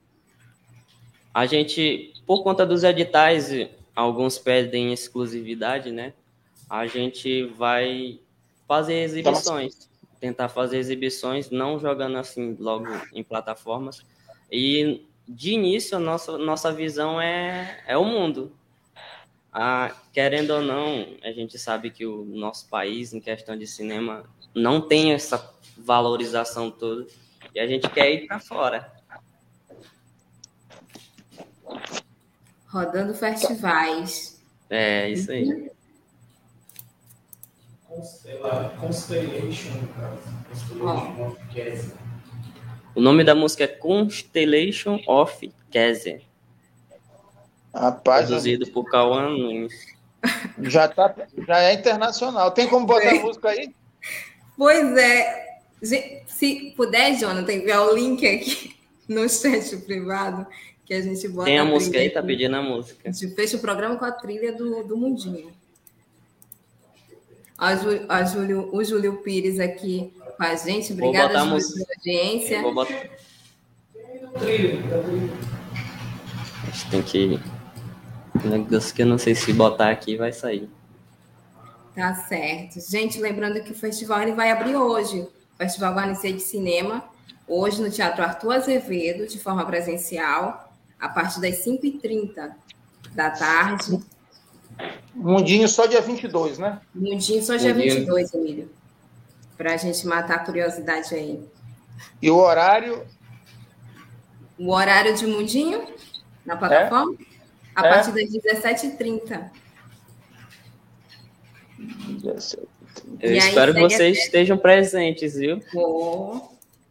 [1.33, 3.49] A gente, por conta dos editais,
[3.93, 6.13] alguns pedem exclusividade, né?
[6.69, 8.21] A gente vai
[8.65, 14.01] fazer exibições, tentar fazer exibições, não jogando assim logo em plataformas.
[14.49, 18.53] E de início, a nossa, nossa visão é, é o mundo
[19.59, 24.23] ah, querendo ou não, a gente sabe que o nosso país, em questão de cinema,
[24.53, 27.07] não tem essa valorização toda
[27.55, 28.93] e a gente quer ir para fora.
[32.67, 34.39] Rodando festivais.
[34.69, 35.71] É, isso aí.
[38.79, 39.71] Constellation,
[42.93, 46.26] O nome da música é Constellation of Kaiser.
[47.77, 49.73] Rapaz, produzido por Cauã Nunes.
[50.63, 51.13] Já, tá,
[51.47, 52.51] já é internacional.
[52.51, 53.73] Tem como botar a música aí?
[54.57, 55.59] Pois é.
[56.25, 58.75] Se puder, Jonathan, enviar o link aqui
[59.07, 60.47] no chat privado
[60.85, 61.45] que a gente bota.
[61.45, 63.07] Tem a, a música aí, tá pedindo a música.
[63.07, 65.51] A gente fecha o programa com a trilha do, do Mundinho.
[67.57, 70.93] A, Ju, a Júlio, o Júlio Pires aqui com a gente.
[70.93, 72.61] Obrigada, Júlio, pela audiência.
[72.61, 73.09] vou botar...
[76.63, 77.56] A gente tem que
[78.45, 80.69] Negócio que eu não sei se botar aqui vai sair.
[81.95, 82.79] Tá certo.
[82.79, 85.21] Gente, lembrando que o festival ele vai abrir hoje.
[85.21, 87.03] O Festival Guarnicê de Cinema,
[87.47, 92.51] hoje no Teatro Arthur Azevedo, de forma presencial, a partir das 5h30
[93.13, 93.99] da tarde.
[95.15, 96.79] Mundinho só dia 22, né?
[96.93, 97.95] Mundinho só dia Mundinho.
[97.95, 98.71] 22, Emílio.
[99.57, 101.43] Para a gente matar a curiosidade aí.
[102.21, 103.03] E o horário?
[104.59, 105.83] O horário de Mundinho
[106.45, 107.15] na plataforma?
[107.19, 107.26] É?
[107.77, 107.89] A é?
[107.93, 109.51] partir das 17h30.
[113.21, 115.61] Eu e espero que vocês estejam presentes, viu?
[115.75, 116.41] Oh.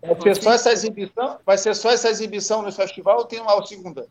[0.00, 1.40] Vai ser só essa exibição?
[1.44, 4.06] Vai ser só essa exibição no festival ou tem uma segunda?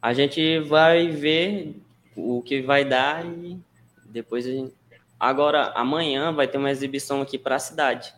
[0.00, 1.76] A gente vai ver
[2.16, 3.56] o que vai dar e
[4.06, 4.74] depois a gente...
[5.18, 8.12] Agora, amanhã vai ter uma exibição aqui para a cidade.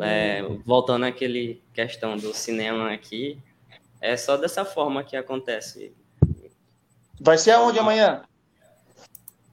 [0.00, 3.38] É, voltando àquele questão do cinema aqui,
[4.00, 5.94] é só dessa forma que acontece.
[7.20, 8.22] Vai ser aonde amanhã?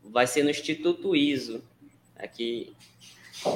[0.03, 1.63] Vai ser no Instituto ISO,
[2.15, 2.75] aqui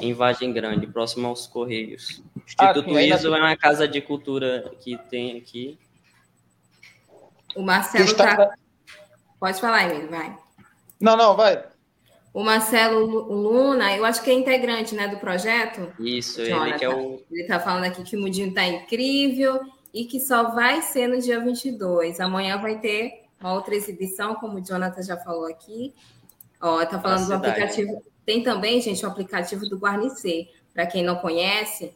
[0.02, 2.22] em Vargem Grande, próximo aos Correios.
[2.46, 5.78] Instituto ah, ISO é uma casa de cultura que tem aqui.
[7.56, 8.36] O Marcelo está...
[8.36, 8.54] tá...
[9.40, 10.38] Pode falar, Emílio, vai.
[11.00, 11.64] Não, não, vai.
[12.34, 15.92] O Marcelo Luna, eu acho que é integrante né, do projeto.
[16.00, 16.68] Isso, Jonathan.
[16.68, 17.24] ele que é o.
[17.32, 19.62] Ele está falando aqui que o Mudinho está incrível
[19.94, 22.20] e que só vai ser no dia 22.
[22.20, 25.94] Amanhã vai ter uma outra exibição, como o Jonathan já falou aqui.
[26.62, 28.04] Ó, tá falando do aplicativo.
[28.26, 30.50] Tem também, gente, o aplicativo do Guarnicê.
[30.74, 31.94] Para quem não conhece,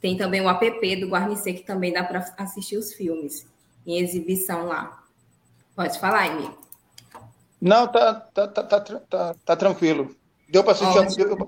[0.00, 3.46] tem também o app do Guarnicê que também dá para assistir os filmes
[3.86, 5.02] em exibição lá.
[5.76, 6.58] Pode falar, Emílio.
[7.60, 10.14] Não, tá, tá, tá, tá, tá, tá tranquilo.
[10.48, 11.26] Deu para assistir.
[11.28, 11.46] Ó,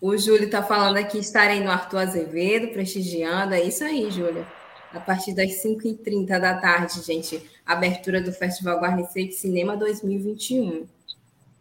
[0.00, 3.54] o Júlio está falando aqui, estarei no Arthur Azevedo, prestigiando.
[3.54, 4.46] É isso aí, Júlio
[4.92, 7.42] a partir das 5h30 da tarde, gente.
[7.64, 10.86] Abertura do Festival Guarnicê de Cinema 2021.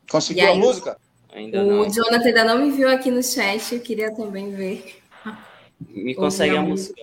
[0.10, 0.98] Conseguiu aí, a música?
[1.34, 1.90] Ainda o não.
[1.90, 5.02] Jonathan ainda não me viu aqui no chat, eu queria também ver.
[5.80, 7.02] Me consegue a música.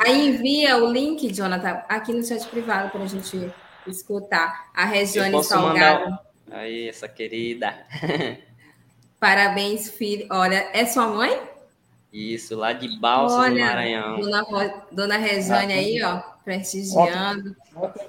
[0.00, 3.50] Aí envia o link, Jonathan, aqui no chat privado para a gente
[3.86, 4.70] escutar.
[4.74, 6.04] A Regiane Salgado.
[6.04, 6.24] Mandar...
[6.50, 7.74] Aí, essa querida.
[9.20, 10.26] Parabéns, filho.
[10.30, 11.57] Olha, é sua mãe?
[12.18, 14.20] Isso, lá de Balsa Olha, do Maranhão.
[14.20, 17.54] Dona, Dona Rejane aí, ó, prestigiando.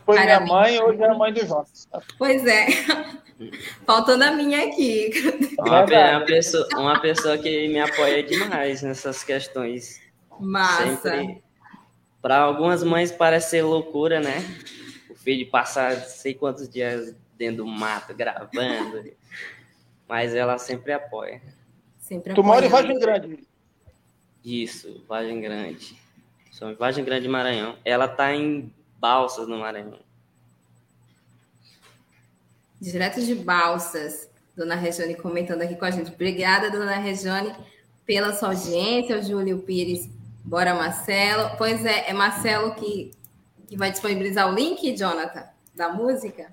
[0.04, 0.50] foi Parabéns.
[0.50, 1.88] minha mãe, hoje é a mãe do Jonas.
[2.18, 2.66] Pois é.
[3.86, 5.12] Faltando a minha aqui.
[5.60, 10.02] Uma, uma, pessoa, uma pessoa que me apoia demais nessas questões.
[10.40, 11.28] Massa.
[12.20, 14.44] Para algumas mães parece ser loucura, né?
[15.08, 19.04] O filho passar sei quantos dias dentro do mato gravando.
[20.08, 21.40] Mas ela sempre apoia.
[22.00, 23.49] Sempre tu mora em Vargem Grande.
[24.44, 26.00] Isso, Vargem Grande.
[26.52, 27.78] São Vargem Grande Maranhão.
[27.84, 30.00] Ela tá em Balsas, no Maranhão.
[32.80, 34.30] direto de Balsas.
[34.56, 36.12] Dona Regiane comentando aqui com a gente.
[36.12, 37.56] Obrigada, dona Regiane,
[38.06, 39.18] pela sua audiência.
[39.18, 40.10] O Júlio Pires,
[40.44, 41.56] bora, Marcelo.
[41.58, 43.12] Pois é, é Marcelo que,
[43.68, 46.52] que vai disponibilizar o link, Jonathan, da música?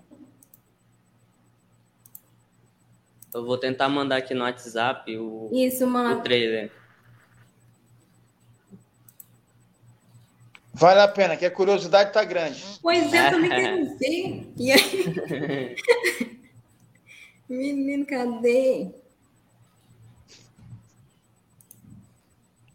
[3.34, 6.70] Eu vou tentar mandar aqui no WhatsApp o, Isso, o trailer.
[10.78, 12.62] Vale a pena, que a curiosidade está grande.
[12.82, 14.52] Pois é, eu também quero ver.
[14.58, 15.76] E aí?
[17.48, 18.90] Menino, cadê?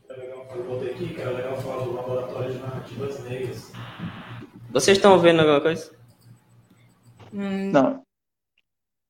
[0.10, 3.72] Eu botei aqui que era legal falar do Laboratório de Narrativas Negras.
[4.72, 5.92] Vocês estão vendo alguma coisa?
[7.32, 8.02] Hum, Não.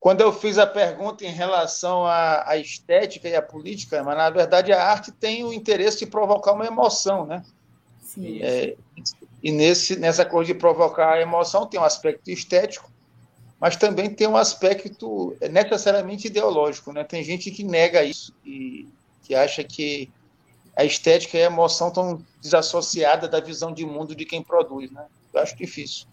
[0.01, 4.29] Quando eu fiz a pergunta em relação à, à estética e à política, mas na
[4.31, 7.41] verdade a arte tem o interesse de provocar uma emoção, né?
[8.13, 8.39] Sim.
[8.41, 8.75] É,
[9.43, 12.91] e nesse, nessa coisa de provocar a emoção tem um aspecto estético,
[13.59, 17.03] mas também tem um aspecto necessariamente ideológico, né?
[17.03, 18.87] Tem gente que nega isso e
[19.23, 20.09] que acha que
[20.75, 25.05] a estética e a emoção estão desassociadas da visão de mundo de quem produz, né?
[25.33, 26.07] Eu acho difícil.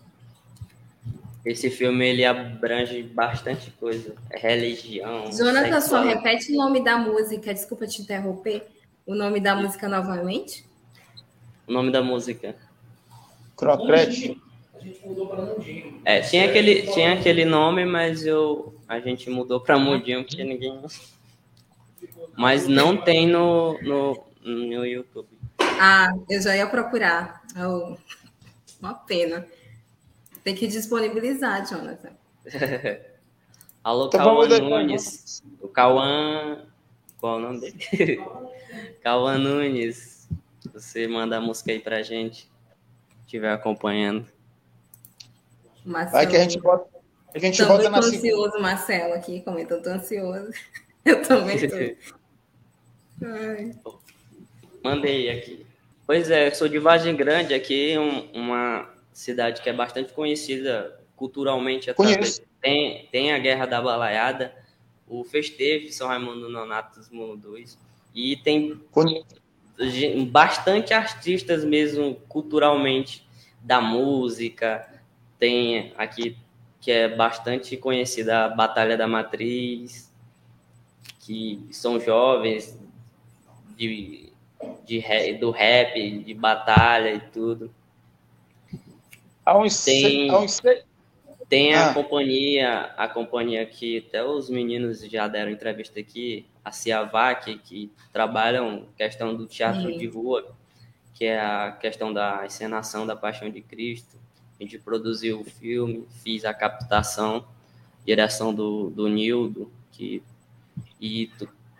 [1.44, 4.14] Esse filme ele abrange bastante coisa.
[4.30, 5.30] É religião.
[5.32, 6.04] Jonathan, só sexual.
[6.04, 7.54] repete o nome da música.
[7.54, 8.66] Desculpa te interromper.
[9.06, 10.67] O nome da música novamente?
[11.68, 12.56] O nome da música.
[13.56, 14.40] Crocrete.
[14.74, 16.00] A gente mudou para Mundinho.
[16.04, 20.80] É, tinha aquele, tinha aquele nome, mas eu, a gente mudou pra Mudinho porque ninguém.
[22.36, 25.26] Mas não tem no, no, no YouTube.
[25.60, 27.42] Ah, eu já ia procurar.
[27.56, 27.96] Oh,
[28.80, 29.44] uma pena.
[30.44, 32.10] Tem que disponibilizar, Jonathan.
[33.82, 35.42] Alô, Então Cauã Nunes.
[35.60, 36.64] O Cauã.
[37.18, 38.24] Qual é o nome dele?
[39.02, 40.17] Cauã Nunes.
[40.72, 42.50] Você manda a música aí pra gente.
[43.24, 44.26] Estiver acompanhando.
[45.84, 46.12] Marcelo.
[46.12, 46.88] Vai que a gente bota,
[47.34, 48.18] a gente Também bota tô na segunda.
[48.18, 50.50] ansioso, Marcelo, aqui comentando, tô ansioso.
[51.04, 51.76] Eu também tô.
[54.82, 55.66] Mandei aqui.
[56.06, 60.98] Pois é, eu sou de Vargem Grande, aqui um- uma cidade que é bastante conhecida
[61.16, 61.92] culturalmente.
[61.94, 62.42] Conheço.
[62.60, 64.54] Tem, tem a Guerra da Balaiada,
[65.06, 67.78] o Festejo, São Raimundo Nonato dos Mundo 2,
[68.14, 69.24] e tem gen-
[70.30, 73.26] bastante artistas mesmo culturalmente
[73.60, 74.88] da música.
[75.38, 76.36] Tem aqui
[76.80, 80.12] que é bastante conhecida a Batalha da Matriz,
[81.20, 82.78] que são jovens
[83.76, 84.32] de,
[84.84, 87.72] de do rap, de batalha e tudo.
[89.44, 90.84] Há uns, Tem- seis, há uns seis,
[91.48, 91.94] Tem a Ah.
[91.94, 98.86] companhia, a companhia que até os meninos já deram entrevista aqui, a Ciavac, que trabalham
[98.96, 99.96] questão do teatro Sim.
[99.98, 100.54] de rua,
[101.14, 104.18] que é a questão da encenação da Paixão de Cristo.
[104.60, 107.46] A gente produziu o filme, fiz a captação,
[108.04, 110.22] direção do, do Nildo, que,
[111.00, 111.30] e,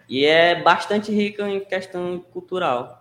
[0.09, 2.98] e é bastante rica em questão cultural.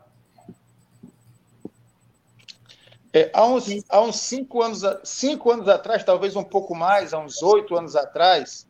[3.18, 7.20] É, há, uns, há uns cinco anos, cinco anos atrás, talvez um pouco mais, há
[7.20, 8.68] uns oito anos atrás,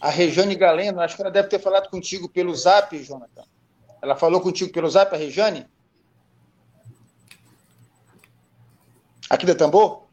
[0.00, 3.44] a Rejane Galeno, acho que ela deve ter falado contigo pelo Zap, Jonathan.
[4.00, 5.66] Ela falou contigo pelo Zap, a Rejane?
[9.30, 10.04] Aqui da Tambor?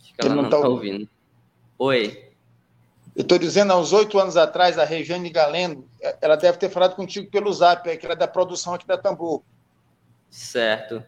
[0.00, 0.92] Acho que ela Ele não não tá está ouvindo.
[0.94, 1.10] ouvindo.
[1.78, 2.30] Oi.
[3.14, 5.88] Eu estou dizendo, há uns oito anos atrás, a Rejane Galeno,
[6.20, 8.98] ela deve ter falado contigo pelo Zap, é que ela é da produção aqui da
[8.98, 9.42] Tambor.
[10.30, 11.02] Certo.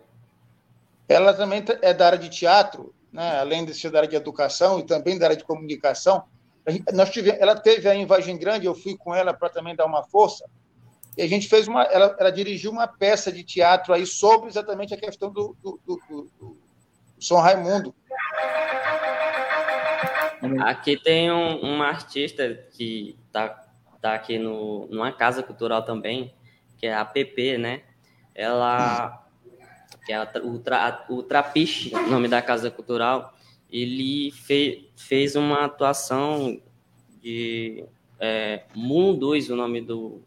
[1.08, 3.38] Ela também é da área de teatro, né?
[3.38, 6.24] além de ser da área de educação e também da área de comunicação.
[6.66, 9.74] A Nós tivemos, ela teve aí em Vargem Grande, eu fui com ela para também
[9.76, 10.48] dar uma força,
[11.16, 11.82] e a gente fez uma.
[11.84, 15.96] Ela, ela dirigiu uma peça de teatro aí sobre exatamente a questão do, do, do,
[16.08, 16.56] do- do
[17.20, 17.94] São Raimundo.
[20.64, 23.64] Aqui tem um, uma artista que tá,
[24.00, 26.34] tá aqui no, numa casa cultural também,
[26.78, 27.82] que é a PP, né?
[28.34, 29.26] Ela,
[30.04, 33.34] que é a o, tra, o Trapiche, o nome da casa cultural,
[33.70, 36.60] ele fe, fez uma atuação
[37.20, 37.84] de
[38.18, 40.22] é, Moon 2, o nome do,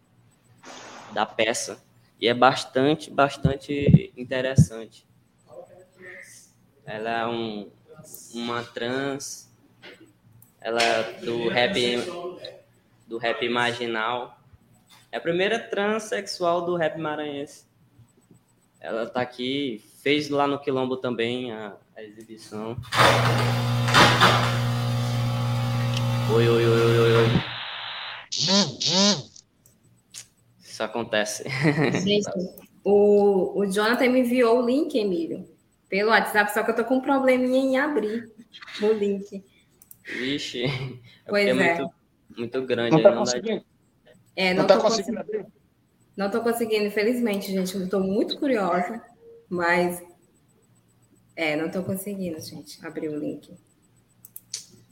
[1.13, 1.83] da peça,
[2.19, 5.05] e é bastante, bastante interessante.
[6.85, 7.69] Ela é um,
[8.33, 9.45] uma trans
[10.65, 11.75] ela é do rap
[13.05, 14.39] do rap marginal.
[15.11, 17.64] É a primeira transexual do rap maranhense.
[18.85, 22.77] Ela tá aqui, fez lá no Quilombo também a, a exibição.
[26.31, 27.27] Oi, oi, oi, oi, oi, oi.
[30.63, 31.49] Isso acontece.
[32.05, 32.29] Gente,
[32.83, 35.49] o, o Jonathan me enviou o link, Emílio,
[35.89, 38.31] pelo WhatsApp, só que eu tô com um probleminha em abrir
[38.83, 39.43] o link.
[40.05, 41.53] Vixe, é pois é, é.
[41.53, 41.93] muito,
[42.37, 42.91] muito grande.
[42.91, 43.65] Não tá conseguindo?
[44.35, 45.19] É, Não não, tá conseguindo.
[45.21, 45.47] abrir?
[46.15, 47.75] Não tô conseguindo, infelizmente, gente.
[47.75, 49.01] Eu tô muito curiosa,
[49.49, 50.01] mas.
[51.35, 53.53] É, não tô conseguindo, gente, abrir o link.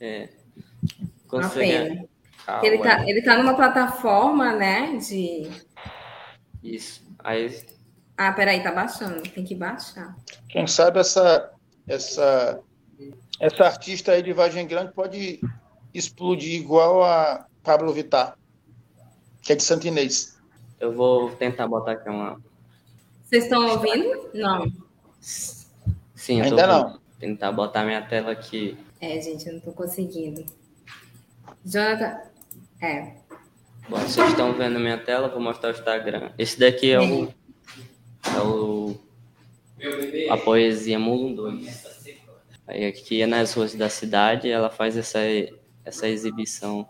[0.02, 0.30] É.
[1.32, 2.06] Uma Consegue- pena.
[2.46, 3.10] Calma, Ele tá, né?
[3.10, 4.98] ele tá numa plataforma, né?
[4.98, 5.50] De.
[6.62, 7.02] Isso.
[7.20, 7.64] Aí,
[8.18, 9.22] Ah, peraí, tá baixando.
[9.24, 10.16] Tem que baixar.
[10.50, 11.52] Quem sabe essa,
[11.88, 12.60] essa,
[13.40, 15.40] essa artista aí de Vargem Grande pode
[15.94, 18.38] explodir igual a Pablo Vittar,
[19.42, 20.33] que é de Santo Inês.
[20.84, 22.42] Eu vou tentar botar aqui uma.
[23.24, 24.30] Vocês estão ouvindo?
[24.34, 24.70] Não.
[25.22, 27.00] Sim, eu tô Ainda vou não.
[27.18, 28.78] tentar botar minha tela aqui.
[29.00, 30.46] É, gente, eu não tô conseguindo.
[31.66, 32.20] Jonathan.
[32.82, 33.14] É.
[33.88, 36.32] Bom, vocês estão vendo minha tela, vou mostrar o Instagram.
[36.38, 37.34] Esse daqui é o.
[38.36, 39.00] É o.
[40.30, 41.62] A poesia Mulundu.
[42.68, 45.20] Aí aqui é nas ruas da cidade, ela faz essa,
[45.86, 46.88] essa exibição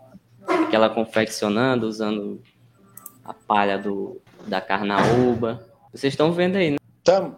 [0.68, 2.42] que ela confeccionando, usando
[3.24, 5.66] a palha do, da carnaúba.
[5.92, 6.76] Vocês estão vendo aí, né?
[7.02, 7.36] Tamo.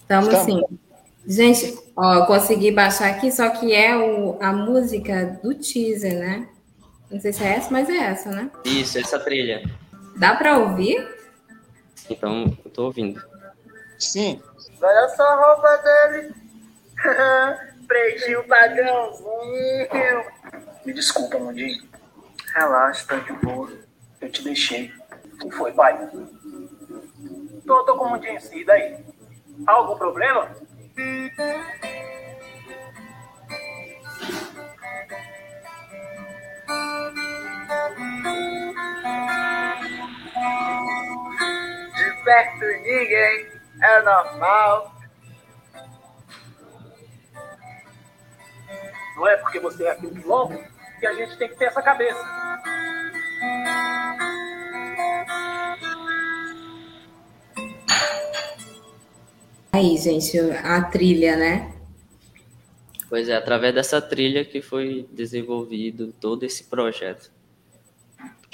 [0.00, 0.44] Estamos Estamos.
[0.44, 0.78] sim.
[1.26, 6.48] Gente, ó, eu consegui baixar aqui, só que é o, a música do teaser, né?
[7.10, 8.50] Não sei se é essa, mas é essa, né?
[8.64, 9.62] Isso, essa trilha.
[10.16, 11.08] Dá pra ouvir?
[12.10, 13.22] Então, eu tô ouvindo.
[13.98, 14.42] Sim.
[14.82, 16.34] Olha só a roupa dele.
[17.86, 20.24] Pretinho padrãozinho.
[20.84, 21.84] Me desculpa, Mundinho.
[22.54, 23.72] Relaxa, tá de boa.
[24.20, 24.92] Eu te deixei.
[25.50, 26.10] Foi, pai?
[27.66, 29.04] Tô, tô com o Mundinho sim, e daí?
[29.66, 30.50] Algum problema?
[30.94, 31.30] De
[42.24, 43.46] perto ninguém
[43.82, 44.94] é normal.
[49.16, 50.58] Não é porque você é aqui do quilombo
[50.98, 52.44] que a gente tem que ter essa cabeça.
[59.72, 61.72] Aí, gente, a trilha, né?
[63.08, 67.30] Pois é, através dessa trilha que foi desenvolvido todo esse projeto.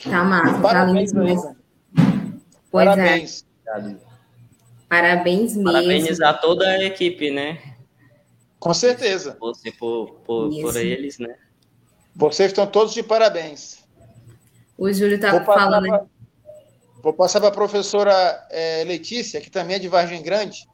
[0.02, 1.26] Tá massa, tá Parabéns lindo aí.
[1.34, 1.56] mesmo.
[2.70, 3.46] Pois é, Parabéns.
[4.88, 5.64] parabéns mesmo.
[5.64, 7.76] Parabenizar toda a equipe, né?
[8.58, 9.36] Com certeza.
[9.40, 11.34] Você por, por, por eles, né?
[12.14, 13.84] Vocês estão todos de parabéns.
[14.76, 15.86] O Júlio tá Vou passar falando.
[15.88, 16.06] pra-
[17.03, 18.12] Vou passar para a professora
[18.51, 20.68] eh, Letícia, que também é de Vargem Grande,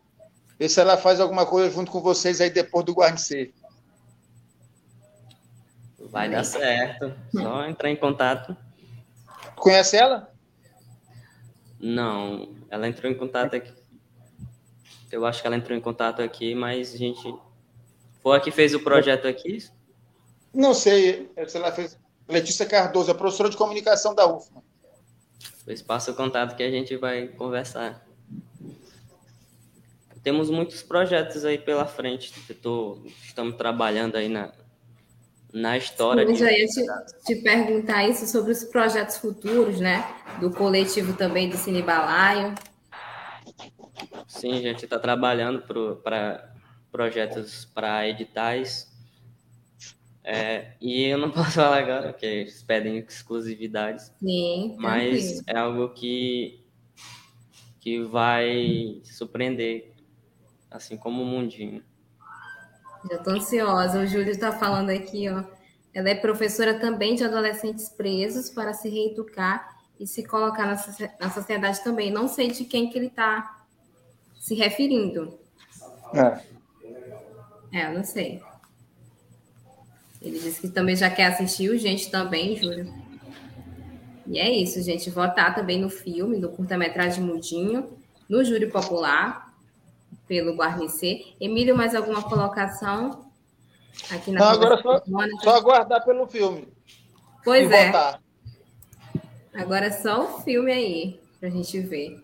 [0.59, 3.53] ver se ela faz alguma coisa junto com vocês aí depois do guarnecer.
[5.99, 7.15] Vai dar certo.
[7.31, 8.57] Só entrar em contato.
[9.55, 10.33] Conhece ela?
[11.79, 13.73] Não, ela entrou em contato aqui.
[15.11, 17.35] Eu acho que ela entrou em contato aqui, mas a gente.
[18.23, 19.59] Foi a que fez o projeto aqui?
[20.53, 21.99] Não sei se ela fez.
[22.29, 24.66] Letícia Cardoso, é professora de comunicação da UFMA.
[25.65, 28.05] Pois passa o contato que a gente vai conversar.
[30.23, 32.33] Temos muitos projetos aí pela frente.
[32.49, 34.53] Eu tô- estamos trabalhando aí na,
[35.53, 36.23] na história.
[36.23, 36.85] Eu de- já ia te,
[37.25, 40.05] te perguntar isso sobre os projetos futuros, né?
[40.41, 42.55] Do coletivo também do Cine Balaio.
[44.27, 45.63] Sim, a gente está trabalhando
[46.03, 46.53] para
[46.91, 48.93] projetos para editais.
[50.29, 55.91] É, e eu não posso falar agora, porque eles pedem exclusividades, Sim, mas é algo
[55.91, 56.65] que,
[57.79, 59.95] que vai surpreender,
[60.69, 61.81] assim como o mundinho.
[63.09, 64.01] Já tô ansiosa.
[64.01, 65.45] O Júlio está falando aqui, ó.
[65.95, 70.77] Ela é professora também de adolescentes presos para se reeducar e se colocar na,
[71.21, 72.11] na sociedade também.
[72.11, 73.65] Não sei de quem que ele está
[74.41, 75.39] se referindo.
[76.13, 76.43] É.
[77.73, 78.43] É, eu não sei.
[80.27, 82.93] Ele disse que também já quer assistir o gente também, Júlio.
[84.27, 85.09] E é isso, gente.
[85.11, 87.97] Votar também no filme, no curta-metragem Mudinho,
[88.29, 89.55] no júri popular,
[90.27, 91.35] pelo Guarnecer.
[91.41, 93.31] Emílio, mais alguma colocação?
[94.11, 95.03] Aqui na Não, agora só,
[95.43, 96.69] só aguardar pelo filme.
[97.45, 97.87] Pois e é.
[97.87, 98.21] votar.
[99.55, 102.23] Agora é só o filme aí, pra gente ver.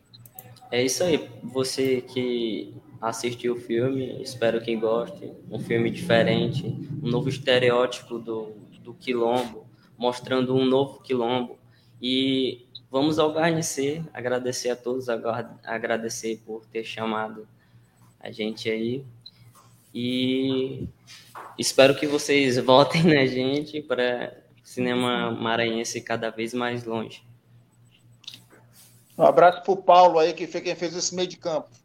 [0.70, 1.30] É isso aí.
[1.44, 5.32] Você que assistiu o filme, espero que goste.
[5.50, 6.64] Um filme diferente,
[7.02, 9.66] um novo estereótipo do, do quilombo,
[9.98, 11.58] mostrando um novo quilombo.
[12.00, 17.46] E vamos ao Garnecer, agradecer a todos, agradecer por ter chamado
[18.20, 19.04] a gente aí.
[19.92, 20.86] E
[21.58, 24.32] espero que vocês votem na gente para
[24.62, 27.24] cinema maranhense cada vez mais longe.
[29.18, 31.81] Um abraço pro Paulo aí, que foi quem fez esse meio de campo.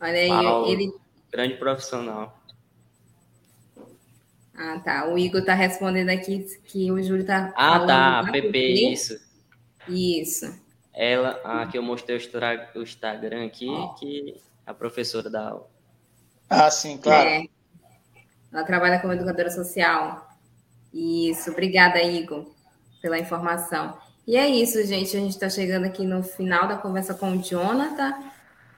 [0.00, 0.70] Olha aí, Paulo.
[0.70, 0.92] ele.
[1.30, 2.38] Grande profissional.
[4.54, 5.08] Ah, tá.
[5.08, 7.52] O Igor tá respondendo aqui que o Júlio tá.
[7.56, 8.32] Ah, tá.
[8.32, 8.58] PP,
[8.92, 9.20] isso.
[9.88, 10.60] Isso.
[10.92, 13.68] Ela, ah, que eu mostrei o Instagram aqui,
[14.00, 14.34] que
[14.66, 15.70] é a professora da aula.
[16.50, 17.28] Ah, sim, claro.
[17.28, 17.44] É.
[18.52, 20.28] Ela trabalha como educadora social.
[20.92, 21.50] Isso.
[21.50, 22.50] Obrigada, Igor,
[23.00, 23.96] pela informação.
[24.26, 25.16] E é isso, gente.
[25.16, 28.14] A gente está chegando aqui no final da conversa com o Jonathan.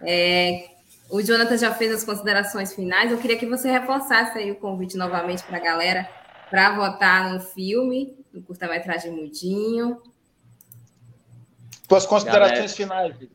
[0.03, 0.71] É,
[1.11, 3.11] o Jonathan já fez as considerações finais.
[3.11, 6.09] Eu queria que você reforçasse aí o convite novamente para a galera
[6.49, 10.01] para votar no filme, no curta-metragem Mudinho.
[11.89, 13.31] Tuas considerações galera, finais.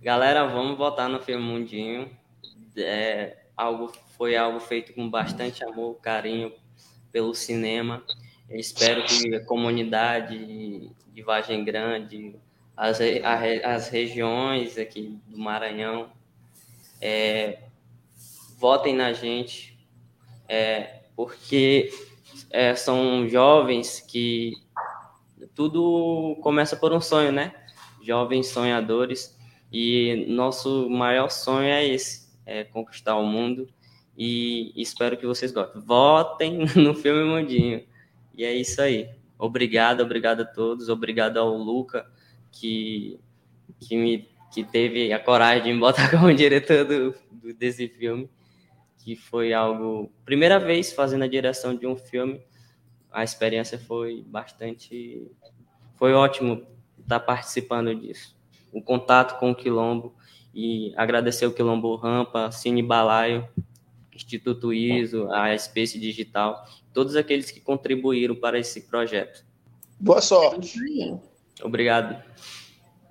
[0.00, 2.10] Galera, vamos votar no filme Mundinho.
[2.76, 6.52] É, algo, foi algo feito com bastante amor, carinho
[7.12, 8.02] pelo cinema.
[8.48, 12.36] Eu espero que a comunidade de Vargem Grande,
[12.74, 12.98] as,
[13.64, 16.10] as regiões aqui do Maranhão,
[17.00, 17.64] é,
[18.58, 19.78] votem na gente,
[20.48, 21.90] é, porque
[22.50, 24.52] é, são jovens que
[25.54, 27.52] tudo começa por um sonho, né?
[28.02, 29.36] Jovens sonhadores
[29.72, 33.68] e nosso maior sonho é esse, é conquistar o mundo
[34.16, 35.80] e espero que vocês gostem.
[35.82, 37.84] Votem no filme Mundinho.
[38.36, 39.10] E é isso aí.
[39.38, 42.10] Obrigado, obrigado a todos, obrigado ao Luca
[42.50, 43.20] que
[43.80, 48.28] que me que teve a coragem de me botar como diretor do, do, desse filme,
[49.04, 52.40] que foi algo primeira vez fazendo a direção de um filme.
[53.10, 55.30] A experiência foi bastante
[55.96, 56.64] foi ótimo
[57.00, 58.36] estar participando disso.
[58.72, 60.14] O contato com o Quilombo
[60.54, 63.48] e agradecer o Quilombo Rampa, Cine Balaio,
[64.14, 69.44] Instituto ISO, a Space Digital, todos aqueles que contribuíram para esse projeto.
[69.98, 70.78] Boa sorte.
[71.62, 72.22] Obrigado.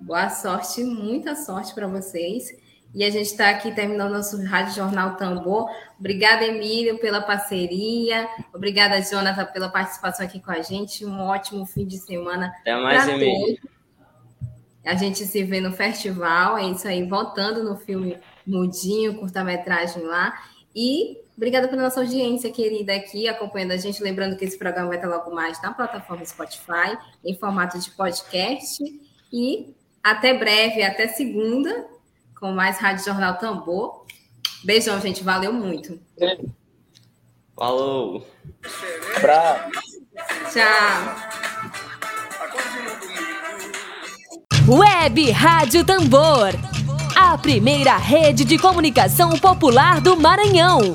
[0.00, 2.56] Boa sorte, muita sorte para vocês.
[2.94, 5.68] E a gente está aqui terminando nosso Rádio Jornal Tambor.
[5.98, 8.28] Obrigada, Emílio, pela parceria.
[8.54, 11.04] Obrigada, Jonathan, pela participação aqui com a gente.
[11.04, 12.52] Um ótimo fim de semana.
[12.60, 13.58] Até mais, Emílio.
[14.86, 16.56] A gente se vê no festival.
[16.56, 20.32] É isso aí, voltando no filme Mudinho, curta-metragem lá.
[20.74, 24.02] E obrigada pela nossa audiência querida aqui, acompanhando a gente.
[24.02, 28.82] Lembrando que esse programa vai estar logo mais na plataforma Spotify, em formato de podcast.
[29.30, 29.74] E
[30.10, 31.86] até breve, até segunda,
[32.38, 34.06] com mais Rádio Jornal Tambor.
[34.64, 35.22] Beijão, gente.
[35.22, 36.00] Valeu muito.
[37.56, 38.26] Falou.
[39.20, 39.70] Bravo.
[40.52, 41.28] Tchau.
[44.68, 46.54] Web Rádio Tambor.
[47.16, 50.94] A primeira rede de comunicação popular do Maranhão.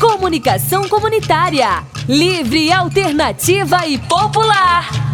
[0.00, 1.84] Comunicação comunitária.
[2.08, 5.11] Livre, alternativa e popular.